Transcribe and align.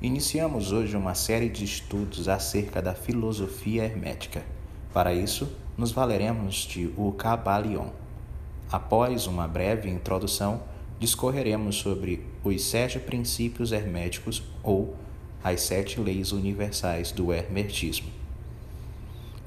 Iniciamos 0.00 0.70
hoje 0.70 0.96
uma 0.96 1.12
série 1.16 1.48
de 1.48 1.64
estudos 1.64 2.28
acerca 2.28 2.80
da 2.80 2.94
filosofia 2.94 3.82
hermética. 3.82 4.44
Para 4.94 5.12
isso, 5.12 5.48
nos 5.76 5.90
valeremos 5.90 6.54
de 6.58 6.86
O 6.96 7.10
Kybalion. 7.10 7.88
Após 8.70 9.26
uma 9.26 9.48
breve 9.48 9.90
introdução, 9.90 10.62
discorreremos 11.00 11.74
sobre 11.74 12.24
os 12.44 12.62
sete 12.62 13.00
princípios 13.00 13.72
herméticos 13.72 14.44
ou 14.62 14.94
as 15.42 15.62
sete 15.62 15.98
leis 15.98 16.30
universais 16.30 17.10
do 17.10 17.32
hermetismo. 17.32 18.08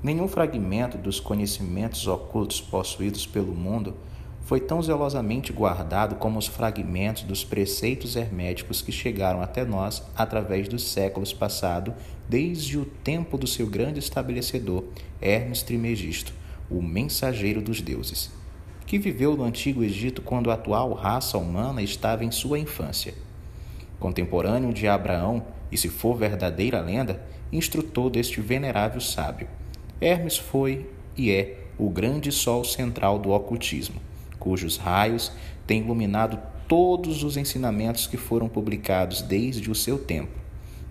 Nenhum 0.03 0.27
fragmento 0.27 0.97
dos 0.97 1.22
conhecimentos 1.22 2.08
ocultos 2.08 2.59
possuídos 2.59 3.25
pelo 3.25 3.55
mundo 3.55 3.95
foi 4.44 4.59
tão 4.59 4.81
zelosamente 4.81 5.54
guardado 5.54 6.16
como 6.16 6.40
os 6.40 6.48
fragmentos 6.48 7.23
dos 7.23 7.44
preceitos 7.44 8.16
herméticos 8.16 8.81
que 8.81 8.91
chegaram 8.91 9.41
até 9.41 9.64
nós 9.64 10.04
através 10.16 10.67
dos 10.67 10.90
séculos 10.90 11.31
passados, 11.31 11.94
desde 12.27 12.77
o 12.77 12.86
tempo 12.86 13.38
do 13.38 13.48
seu 13.48 13.67
grande 13.67 14.00
estabelecedor, 14.00 14.84
Hermes 15.22 15.62
Trimegisto, 15.62 16.34
o 16.70 16.81
mensageiro 16.81 17.62
dos 17.62 17.81
deuses, 17.81 18.31
que 18.86 18.98
viveu 18.98 19.36
no 19.36 19.44
antigo 19.44 19.84
Egito 19.84 20.22
quando 20.22 20.50
a 20.50 20.55
atual 20.55 20.94
raça 20.94 21.38
humana 21.38 21.81
estava 21.81 22.26
em 22.26 22.31
sua 22.31 22.58
infância. 22.58 23.14
Contemporâneo 24.00 24.73
de 24.73 24.88
Abraão, 24.88 25.45
e 25.72 25.78
se 25.78 25.88
for 25.88 26.17
verdadeira 26.17 26.81
lenda, 26.81 27.22
instrutor 27.53 28.09
deste 28.09 28.42
venerável 28.42 29.00
sábio. 29.00 29.48
Hermes 30.02 30.38
foi 30.38 30.89
e 31.16 31.31
é 31.31 31.59
o 31.78 31.89
grande 31.89 32.31
sol 32.31 32.66
central 32.66 33.20
do 33.20 33.30
ocultismo 33.30 34.02
cujos 34.42 34.75
raios 34.75 35.31
têm 35.66 35.81
iluminado 35.81 36.38
todos 36.67 37.23
os 37.23 37.38
ensinamentos 37.38 38.08
que 38.08 38.17
foram 38.17 38.50
publicados 38.50 39.22
desde 39.22 39.70
o 39.70 39.75
seu 39.75 40.00
tempo. 40.00 40.42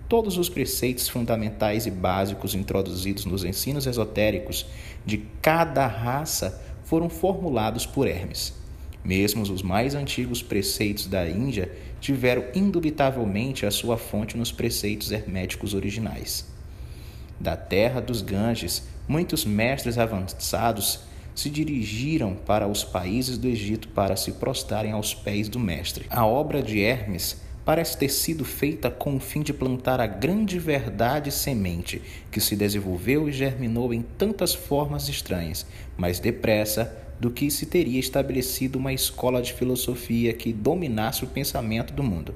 Todos 0.07 0.37
os 0.37 0.49
preceitos 0.49 1.07
fundamentais 1.07 1.85
e 1.85 1.91
básicos 1.91 2.55
introduzidos 2.55 3.25
nos 3.25 3.43
ensinos 3.43 3.85
esotéricos 3.85 4.65
de 5.05 5.17
cada 5.41 5.85
raça 5.85 6.61
foram 6.83 7.09
formulados 7.09 7.85
por 7.85 8.07
Hermes. 8.07 8.53
Mesmo 9.03 9.41
os 9.41 9.61
mais 9.61 9.95
antigos 9.95 10.41
preceitos 10.43 11.07
da 11.07 11.27
Índia 11.27 11.71
tiveram 11.99 12.43
indubitavelmente 12.53 13.65
a 13.65 13.71
sua 13.71 13.97
fonte 13.97 14.37
nos 14.37 14.51
preceitos 14.51 15.11
herméticos 15.11 15.73
originais. 15.73 16.45
Da 17.39 17.57
terra 17.57 17.99
dos 17.99 18.21
Ganges, 18.21 18.83
muitos 19.07 19.43
mestres 19.43 19.97
avançados 19.97 21.10
se 21.35 21.49
dirigiram 21.49 22.35
para 22.35 22.67
os 22.67 22.83
países 22.83 23.37
do 23.37 23.47
Egito 23.47 23.87
para 23.89 24.15
se 24.15 24.33
prostrarem 24.33 24.91
aos 24.91 25.13
pés 25.13 25.47
do 25.47 25.59
Mestre. 25.59 26.05
A 26.09 26.25
obra 26.25 26.61
de 26.61 26.81
Hermes 26.81 27.41
parece 27.63 27.97
ter 27.97 28.09
sido 28.09 28.43
feita 28.43 28.89
com 28.89 29.15
o 29.15 29.19
fim 29.19 29.41
de 29.41 29.53
plantar 29.53 29.99
a 29.99 30.07
grande 30.07 30.59
verdade 30.59 31.31
semente 31.31 32.01
que 32.31 32.41
se 32.41 32.55
desenvolveu 32.55 33.29
e 33.29 33.31
germinou 33.31 33.93
em 33.93 34.01
tantas 34.01 34.53
formas 34.53 35.07
estranhas, 35.07 35.65
mais 35.97 36.19
depressa 36.19 36.97
do 37.19 37.29
que 37.29 37.51
se 37.51 37.67
teria 37.67 37.99
estabelecido 37.99 38.79
uma 38.79 38.91
escola 38.91 39.41
de 39.41 39.53
filosofia 39.53 40.33
que 40.33 40.51
dominasse 40.51 41.23
o 41.23 41.27
pensamento 41.27 41.93
do 41.93 42.01
mundo. 42.01 42.33